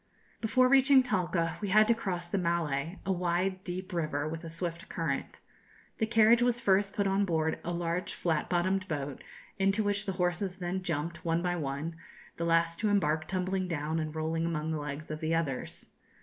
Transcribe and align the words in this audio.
Before 0.41 0.67
reaching 0.67 1.03
Talca 1.03 1.59
we 1.61 1.69
had 1.69 1.87
to 1.87 1.93
cross 1.93 2.27
the 2.27 2.39
Maule, 2.39 2.95
a 3.05 3.11
wide, 3.11 3.63
deep 3.63 3.93
river, 3.93 4.27
with 4.27 4.43
a 4.43 4.49
swift 4.49 4.89
current. 4.89 5.39
The 5.99 6.07
carriage 6.07 6.41
was 6.41 6.59
first 6.59 6.95
put 6.95 7.05
on 7.05 7.23
board 7.23 7.59
a 7.63 7.69
large 7.69 8.15
flat 8.15 8.49
bottomed 8.49 8.87
boat, 8.87 9.23
into 9.59 9.83
which 9.83 10.07
the 10.07 10.13
horses 10.13 10.55
then 10.57 10.81
jumped, 10.81 11.23
one 11.23 11.43
by 11.43 11.55
one, 11.55 11.97
the 12.37 12.45
last 12.45 12.79
to 12.79 12.89
embark 12.89 13.27
tumbling 13.27 13.67
down 13.67 13.99
and 13.99 14.15
rolling 14.15 14.47
among 14.47 14.71
the 14.71 14.79
legs 14.79 15.11
of 15.11 15.19
the 15.19 15.35
others. 15.35 15.85